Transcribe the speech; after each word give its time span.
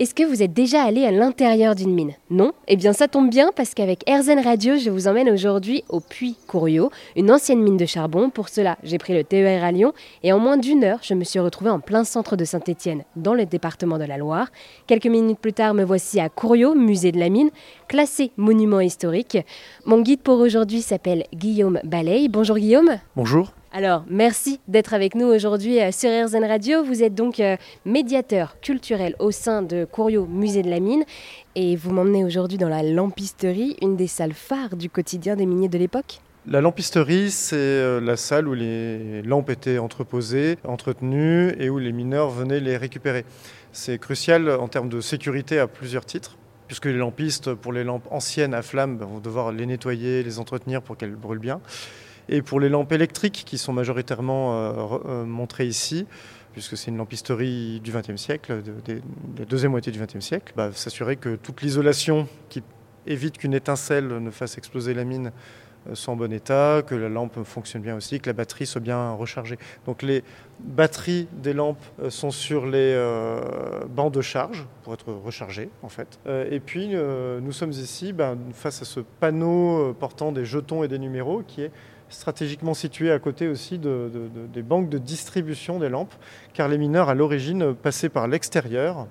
Est-ce 0.00 0.12
que 0.12 0.24
vous 0.24 0.42
êtes 0.42 0.52
déjà 0.52 0.82
allé 0.82 1.04
à 1.04 1.12
l'intérieur 1.12 1.76
d'une 1.76 1.94
mine? 1.94 2.14
Non? 2.28 2.50
Eh 2.66 2.74
bien 2.74 2.92
ça 2.92 3.06
tombe 3.06 3.30
bien 3.30 3.52
parce 3.54 3.74
qu'avec 3.74 4.02
RZN 4.10 4.40
Radio, 4.40 4.76
je 4.76 4.90
vous 4.90 5.06
emmène 5.06 5.30
aujourd'hui 5.30 5.84
au 5.88 6.00
Puy 6.00 6.36
Couriot, 6.48 6.90
une 7.14 7.30
ancienne 7.30 7.62
mine 7.62 7.76
de 7.76 7.86
charbon. 7.86 8.28
Pour 8.28 8.48
cela, 8.48 8.76
j'ai 8.82 8.98
pris 8.98 9.14
le 9.14 9.22
TER 9.22 9.62
à 9.62 9.70
Lyon 9.70 9.92
et 10.24 10.32
en 10.32 10.40
moins 10.40 10.56
d'une 10.56 10.82
heure, 10.82 10.98
je 11.02 11.14
me 11.14 11.22
suis 11.22 11.38
retrouvée 11.38 11.70
en 11.70 11.78
plein 11.78 12.02
centre 12.02 12.34
de 12.34 12.44
Saint-Étienne, 12.44 13.04
dans 13.14 13.34
le 13.34 13.46
département 13.46 13.96
de 13.96 14.04
la 14.04 14.18
Loire. 14.18 14.48
Quelques 14.88 15.06
minutes 15.06 15.38
plus 15.38 15.52
tard, 15.52 15.74
me 15.74 15.84
voici 15.84 16.18
à 16.18 16.28
Couriot, 16.28 16.74
musée 16.74 17.12
de 17.12 17.20
la 17.20 17.28
mine, 17.28 17.50
classé 17.86 18.32
monument 18.36 18.80
historique. 18.80 19.38
Mon 19.86 20.00
guide 20.00 20.22
pour 20.22 20.40
aujourd'hui 20.40 20.82
s'appelle 20.82 21.22
Guillaume 21.32 21.78
Baley. 21.84 22.26
Bonjour 22.28 22.56
Guillaume. 22.56 22.98
Bonjour. 23.14 23.52
Alors, 23.76 24.04
merci 24.08 24.60
d'être 24.68 24.94
avec 24.94 25.16
nous 25.16 25.26
aujourd'hui 25.26 25.80
euh, 25.80 25.90
sur 25.90 26.08
RZN 26.08 26.44
Radio. 26.44 26.84
Vous 26.84 27.02
êtes 27.02 27.12
donc 27.16 27.40
euh, 27.40 27.56
médiateur 27.84 28.60
culturel 28.60 29.16
au 29.18 29.32
sein 29.32 29.62
de 29.62 29.84
Couriot 29.84 30.26
Musée 30.26 30.62
de 30.62 30.70
la 30.70 30.78
Mine 30.78 31.02
et 31.56 31.74
vous 31.74 31.90
m'emmenez 31.90 32.24
aujourd'hui 32.24 32.56
dans 32.56 32.68
la 32.68 32.84
lampisterie, 32.84 33.76
une 33.82 33.96
des 33.96 34.06
salles 34.06 34.32
phares 34.32 34.76
du 34.76 34.88
quotidien 34.88 35.34
des 35.34 35.44
miniers 35.44 35.68
de 35.68 35.76
l'époque. 35.76 36.20
La 36.46 36.60
lampisterie, 36.60 37.32
c'est 37.32 37.56
euh, 37.56 38.00
la 38.00 38.16
salle 38.16 38.46
où 38.46 38.54
les 38.54 39.22
lampes 39.22 39.50
étaient 39.50 39.78
entreposées, 39.78 40.56
entretenues 40.62 41.52
et 41.58 41.68
où 41.68 41.80
les 41.80 41.90
mineurs 41.90 42.30
venaient 42.30 42.60
les 42.60 42.76
récupérer. 42.76 43.24
C'est 43.72 43.98
crucial 43.98 44.48
en 44.50 44.68
termes 44.68 44.88
de 44.88 45.00
sécurité 45.00 45.58
à 45.58 45.66
plusieurs 45.66 46.06
titres 46.06 46.36
puisque 46.68 46.86
les 46.86 46.92
lampistes, 46.96 47.54
pour 47.54 47.72
les 47.72 47.82
lampes 47.84 48.06
anciennes 48.10 48.54
à 48.54 48.62
flamme, 48.62 48.98
vont 48.98 49.18
devoir 49.18 49.50
les 49.50 49.66
nettoyer, 49.66 50.22
les 50.22 50.38
entretenir 50.38 50.80
pour 50.80 50.96
qu'elles 50.96 51.16
brûlent 51.16 51.38
bien. 51.40 51.60
Et 52.28 52.42
pour 52.42 52.60
les 52.60 52.68
lampes 52.68 52.92
électriques 52.92 53.44
qui 53.46 53.58
sont 53.58 53.72
majoritairement 53.72 54.54
euh, 54.54 54.98
euh, 55.06 55.24
montrées 55.24 55.66
ici, 55.66 56.06
puisque 56.52 56.76
c'est 56.76 56.90
une 56.90 56.96
lampisterie 56.96 57.80
du 57.80 57.92
XXe 57.92 58.16
siècle, 58.16 58.62
de, 58.62 59.00
la 59.38 59.44
deuxième 59.44 59.72
moitié 59.72 59.92
du 59.92 60.00
XXe 60.00 60.20
siècle, 60.20 60.52
bah, 60.56 60.70
s'assurer 60.72 61.16
que 61.16 61.36
toute 61.36 61.62
l'isolation 61.62 62.28
qui 62.48 62.62
évite 63.06 63.38
qu'une 63.38 63.54
étincelle 63.54 64.06
ne 64.08 64.30
fasse 64.30 64.56
exploser 64.56 64.94
la 64.94 65.04
mine 65.04 65.32
euh, 65.88 65.94
soit 65.94 66.12
en 66.12 66.16
bon 66.16 66.32
état, 66.32 66.82
que 66.86 66.94
la 66.94 67.08
lampe 67.08 67.42
fonctionne 67.44 67.82
bien 67.82 67.96
aussi, 67.96 68.20
que 68.20 68.28
la 68.28 68.34
batterie 68.34 68.66
soit 68.66 68.80
bien 68.80 69.12
rechargée. 69.12 69.58
Donc 69.86 70.02
les 70.02 70.22
batteries 70.60 71.28
des 71.32 71.52
lampes 71.52 71.84
sont 72.08 72.30
sur 72.30 72.66
les 72.66 72.96
bancs 73.88 74.12
de 74.12 74.20
charge 74.20 74.66
pour 74.84 74.94
être 74.94 75.12
rechargées 75.12 75.68
en 75.82 75.88
fait. 75.88 76.20
et 76.28 76.60
puis 76.60 76.94
nous 76.94 77.50
sommes 77.50 77.72
ici 77.72 78.12
ben, 78.12 78.38
face 78.52 78.80
à 78.80 78.84
ce 78.84 79.00
panneau 79.00 79.92
portant 79.98 80.30
des 80.30 80.44
jetons 80.44 80.84
et 80.84 80.88
des 80.88 81.00
numéros 81.00 81.42
qui 81.44 81.62
est 81.62 81.72
stratégiquement 82.08 82.74
situé 82.74 83.10
à 83.10 83.18
côté 83.18 83.48
aussi 83.48 83.78
des 83.78 84.62
banques 84.62 84.88
de 84.88 84.98
distribution 84.98 85.78
des 85.78 85.88
lampes, 85.88 86.14
car 86.52 86.68
les 86.68 86.78
mineurs 86.78 87.08
à 87.08 87.14
l'origine 87.14 87.74
passaient 87.74 88.08
par 88.08 88.28
l'extérieur. 88.28 89.06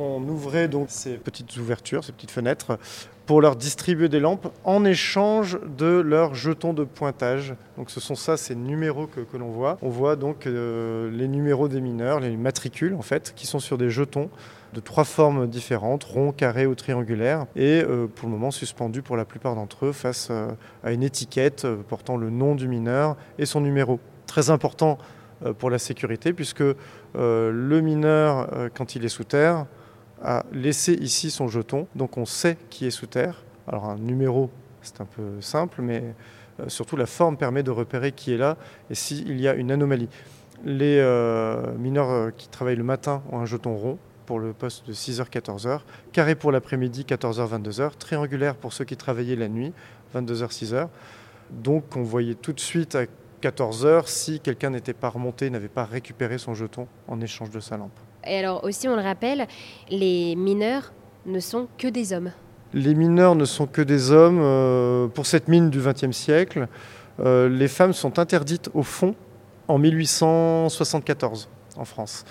On 0.00 0.22
ouvrait 0.28 0.68
donc 0.68 0.90
ces 0.90 1.14
petites 1.14 1.56
ouvertures, 1.56 2.04
ces 2.04 2.12
petites 2.12 2.30
fenêtres, 2.30 2.78
pour 3.26 3.40
leur 3.40 3.56
distribuer 3.56 4.08
des 4.08 4.20
lampes 4.20 4.46
en 4.62 4.84
échange 4.84 5.58
de 5.76 5.98
leurs 5.98 6.36
jetons 6.36 6.72
de 6.72 6.84
pointage. 6.84 7.56
Donc 7.76 7.90
ce 7.90 7.98
sont 7.98 8.14
ça, 8.14 8.36
ces 8.36 8.54
numéros 8.54 9.08
que, 9.08 9.36
l'on 9.36 9.50
voit. 9.50 9.76
On 9.82 9.88
voit 9.88 10.14
donc 10.14 10.46
euh, 10.46 11.10
les 11.10 11.26
numéros 11.26 11.66
des 11.66 11.80
mineurs, 11.80 12.20
les 12.20 12.36
matricules 12.36 12.94
en 12.94 13.02
fait, 13.02 13.32
qui 13.34 13.48
sont 13.48 13.58
sur 13.58 13.76
des 13.76 13.90
jetons 13.90 14.30
de 14.72 14.78
trois 14.78 15.02
formes 15.02 15.48
différentes, 15.48 16.04
rond, 16.04 16.30
carré 16.30 16.64
ou 16.66 16.76
triangulaire, 16.76 17.46
et 17.56 17.82
euh, 17.82 18.06
pour 18.06 18.28
le 18.28 18.34
moment 18.34 18.52
suspendus 18.52 19.02
pour 19.02 19.16
la 19.16 19.24
plupart 19.24 19.56
d'entre 19.56 19.86
eux 19.86 19.92
face 19.92 20.28
euh, 20.30 20.52
à 20.84 20.92
une 20.92 21.02
étiquette 21.02 21.66
portant 21.88 22.16
le 22.16 22.30
nom 22.30 22.54
du 22.54 22.68
mineur 22.68 23.16
et 23.40 23.46
son 23.46 23.60
numéro. 23.60 23.98
Très 24.28 24.50
important 24.50 24.96
pour 25.58 25.70
la 25.70 25.78
sécurité 25.78 26.32
puisque 26.32 26.64
le 27.14 27.80
mineur, 27.80 28.70
quand 28.74 28.96
il 28.96 29.04
est 29.04 29.08
sous 29.08 29.22
terre, 29.22 29.66
a 30.22 30.44
laissé 30.52 30.94
ici 30.94 31.30
son 31.30 31.48
jeton, 31.48 31.86
donc 31.94 32.16
on 32.16 32.24
sait 32.24 32.56
qui 32.70 32.86
est 32.86 32.90
sous 32.90 33.06
terre. 33.06 33.44
Alors 33.66 33.86
un 33.86 33.96
numéro, 33.96 34.50
c'est 34.82 35.00
un 35.00 35.06
peu 35.06 35.40
simple, 35.40 35.82
mais 35.82 36.02
surtout 36.66 36.96
la 36.96 37.06
forme 37.06 37.36
permet 37.36 37.62
de 37.62 37.70
repérer 37.70 38.12
qui 38.12 38.32
est 38.32 38.38
là 38.38 38.56
et 38.90 38.94
s'il 38.94 39.40
y 39.40 39.46
a 39.46 39.54
une 39.54 39.70
anomalie. 39.70 40.08
Les 40.64 41.00
mineurs 41.78 42.34
qui 42.36 42.48
travaillent 42.48 42.76
le 42.76 42.84
matin 42.84 43.22
ont 43.30 43.38
un 43.38 43.46
jeton 43.46 43.76
rond, 43.76 43.98
pour 44.26 44.40
le 44.40 44.52
poste 44.52 44.86
de 44.86 44.92
6h-14h, 44.92 45.80
carré 46.12 46.34
pour 46.34 46.52
l'après-midi 46.52 47.06
14h-22h, 47.08 47.96
triangulaire 47.96 48.56
pour 48.56 48.74
ceux 48.74 48.84
qui 48.84 48.94
travaillaient 48.94 49.36
la 49.36 49.48
nuit 49.48 49.72
22h-6h. 50.14 50.88
Donc 51.50 51.96
on 51.96 52.02
voyait 52.02 52.34
tout 52.34 52.52
de 52.52 52.60
suite 52.60 52.94
à 52.94 53.04
14h 53.40 54.06
si 54.06 54.40
quelqu'un 54.40 54.68
n'était 54.68 54.92
pas 54.92 55.08
remonté, 55.08 55.48
n'avait 55.48 55.68
pas 55.68 55.86
récupéré 55.86 56.36
son 56.36 56.52
jeton 56.52 56.88
en 57.06 57.22
échange 57.22 57.48
de 57.48 57.60
sa 57.60 57.78
lampe. 57.78 57.98
Et 58.28 58.38
alors 58.38 58.64
aussi 58.64 58.88
on 58.88 58.96
le 58.96 59.02
rappelle, 59.02 59.46
les 59.90 60.36
mineurs 60.36 60.92
ne 61.26 61.40
sont 61.40 61.68
que 61.78 61.88
des 61.88 62.12
hommes. 62.12 62.30
Les 62.74 62.94
mineurs 62.94 63.34
ne 63.34 63.44
sont 63.44 63.66
que 63.66 63.82
des 63.82 64.12
hommes. 64.12 64.40
Euh, 64.42 65.08
pour 65.08 65.26
cette 65.26 65.48
mine 65.48 65.70
du 65.70 65.80
XXe 65.80 66.16
siècle, 66.16 66.68
euh, 67.20 67.48
les 67.48 67.68
femmes 67.68 67.92
sont 67.92 68.18
interdites 68.18 68.70
au 68.74 68.82
fond 68.82 69.14
en 69.68 69.78
1874 69.78 71.48
en 71.76 71.84
France. 71.84 72.24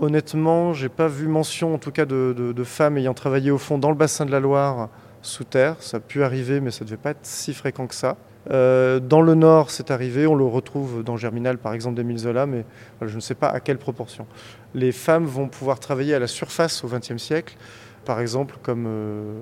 Honnêtement, 0.00 0.72
j'ai 0.72 0.88
pas 0.88 1.08
vu 1.08 1.26
mention, 1.26 1.74
en 1.74 1.78
tout 1.78 1.90
cas, 1.90 2.06
de, 2.06 2.54
femmes 2.64 2.96
ayant 2.98 3.14
travaillé 3.14 3.50
au 3.50 3.58
fond 3.58 3.76
dans 3.76 3.90
le 3.90 3.96
bassin 3.96 4.24
de 4.24 4.30
la 4.30 4.40
Loire 4.40 4.88
sous 5.20 5.44
terre. 5.44 5.76
Ça 5.80 5.96
a 5.96 6.00
pu 6.00 6.22
arriver, 6.22 6.60
mais 6.60 6.70
ça 6.70 6.84
devait 6.84 6.96
pas 6.96 7.10
être 7.10 7.24
si 7.24 7.52
fréquent 7.52 7.86
que 7.86 7.94
ça. 7.94 8.16
Euh, 8.50 9.00
dans 9.00 9.20
le 9.20 9.34
nord, 9.34 9.70
c'est 9.70 9.90
arrivé. 9.90 10.26
On 10.26 10.34
le 10.34 10.44
retrouve 10.44 11.02
dans 11.02 11.16
Germinal, 11.16 11.58
par 11.58 11.74
exemple, 11.74 11.96
d'Émile 11.96 12.18
Zola, 12.18 12.46
mais 12.46 12.64
je 13.02 13.14
ne 13.14 13.20
sais 13.20 13.34
pas 13.34 13.48
à 13.48 13.60
quelle 13.60 13.78
proportion. 13.78 14.26
Les 14.74 14.92
femmes 14.92 15.26
vont 15.26 15.48
pouvoir 15.48 15.80
travailler 15.80 16.14
à 16.14 16.18
la 16.18 16.26
surface 16.26 16.82
au 16.84 16.88
XXe 16.88 17.18
siècle, 17.18 17.56
par 18.04 18.20
exemple, 18.20 18.56
comme 18.62 18.86
euh, 18.86 19.40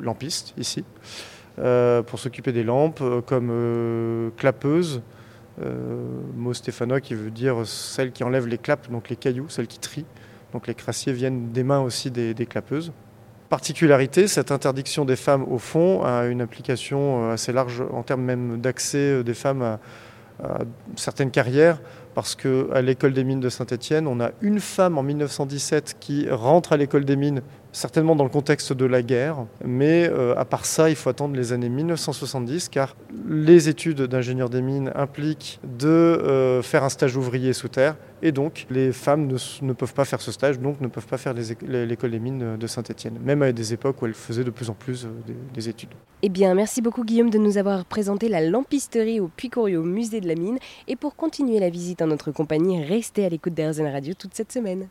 lampistes 0.00 0.52
ici, 0.58 0.84
euh, 1.58 2.02
pour 2.02 2.18
s'occuper 2.18 2.52
des 2.52 2.64
lampes, 2.64 3.02
comme 3.26 4.32
clapeuses 4.36 5.02
euh, 5.62 6.20
mot 6.34 6.52
stéphanois 6.52 7.00
qui 7.00 7.14
veut 7.14 7.30
dire 7.30 7.66
celle 7.66 8.12
qui 8.12 8.24
enlève 8.24 8.46
les 8.46 8.58
clapes, 8.58 8.90
donc 8.90 9.08
les 9.08 9.16
cailloux, 9.16 9.48
celle 9.48 9.66
qui 9.66 9.78
trie. 9.78 10.04
Donc 10.52 10.66
les 10.66 10.74
crassiers 10.74 11.12
viennent 11.12 11.50
des 11.52 11.64
mains 11.64 11.80
aussi 11.80 12.10
des, 12.10 12.34
clapeuses. 12.46 12.92
Particularité, 13.48 14.26
cette 14.26 14.50
interdiction 14.50 15.04
des 15.04 15.14
femmes 15.14 15.44
au 15.44 15.58
fond 15.58 16.02
a 16.02 16.26
une 16.26 16.40
application 16.40 17.30
euh, 17.30 17.34
assez 17.34 17.52
large 17.52 17.82
en 17.92 18.02
termes 18.02 18.22
même 18.22 18.60
d'accès 18.60 18.98
euh, 18.98 19.22
des 19.22 19.34
femmes 19.34 19.62
à, 19.62 19.78
certaines 20.96 21.30
carrières, 21.30 21.80
parce 22.14 22.34
qu'à 22.34 22.82
l'école 22.82 23.14
des 23.14 23.24
mines 23.24 23.40
de 23.40 23.48
Saint-Étienne, 23.48 24.06
on 24.06 24.20
a 24.20 24.32
une 24.42 24.60
femme 24.60 24.98
en 24.98 25.02
1917 25.02 25.96
qui 25.98 26.28
rentre 26.28 26.74
à 26.74 26.76
l'école 26.76 27.06
des 27.06 27.16
mines 27.16 27.40
certainement 27.72 28.14
dans 28.16 28.24
le 28.24 28.30
contexte 28.30 28.74
de 28.74 28.84
la 28.84 29.00
guerre, 29.00 29.36
mais 29.64 30.10
euh, 30.10 30.34
à 30.36 30.44
part 30.44 30.66
ça, 30.66 30.90
il 30.90 30.96
faut 30.96 31.08
attendre 31.08 31.36
les 31.36 31.54
années 31.54 31.70
1970, 31.70 32.68
car 32.68 32.96
les 33.26 33.70
études 33.70 34.02
d'ingénieur 34.02 34.50
des 34.50 34.60
mines 34.60 34.92
impliquent 34.94 35.58
de 35.78 36.60
faire 36.62 36.84
un 36.84 36.90
stage 36.90 37.16
ouvrier 37.16 37.54
sous 37.54 37.68
terre, 37.68 37.96
et 38.26 38.32
donc 38.32 38.66
les 38.70 38.92
femmes 38.92 39.30
ne, 39.62 39.72
peuvent 39.72 39.94
pas 39.94 40.04
faire 40.04 40.20
ce 40.20 40.32
stage, 40.32 40.58
donc 40.58 40.80
ne 40.80 40.88
peuvent 40.88 41.06
pas 41.06 41.16
faire 41.16 41.32
l'école 41.32 42.10
des 42.10 42.18
mines 42.18 42.56
de 42.56 42.66
Saint-Étienne, 42.66 43.18
même 43.22 43.40
à 43.42 43.52
des 43.52 43.72
époques 43.72 44.02
où 44.02 44.06
elles 44.06 44.14
faisaient 44.14 44.42
de 44.42 44.50
plus 44.50 44.68
en 44.68 44.74
plus 44.74 45.04
euh, 45.04 45.08
des, 45.54 45.68
études. 45.68 45.90
Eh 46.22 46.28
bien, 46.28 46.54
merci 46.54 46.82
beaucoup 46.82 47.04
Guillaume 47.04 47.30
de 47.30 47.38
nous 47.38 47.56
avoir 47.56 47.84
présenté 47.84 48.28
la 48.28 48.40
lampisterie 48.40 49.20
au 49.20 49.28
puy 49.28 49.48
musée 49.84 50.20
de 50.20 50.26
la 50.26 50.34
mine, 50.34 50.58
et 50.88 50.96
pour 50.96 51.14
continuer 51.14 51.60
la 51.60 51.70
visite 51.70 52.02
en 52.02 52.08
notre 52.08 52.32
compagnie, 52.32 52.82
restez 52.82 53.24
à 53.24 53.28
l'écoute 53.28 53.54
d'Airzen 53.54 53.86
Radio 53.86 54.14
toute 54.14 54.34
cette 54.34 54.50
semaine. 54.50 54.88